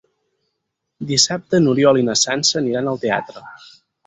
Dissabte 1.11 1.59
n'Oriol 1.67 2.01
i 2.01 2.07
na 2.09 2.17
Sança 2.23 2.59
aniran 2.63 2.91
al 2.97 3.01
teatre. 3.05 3.47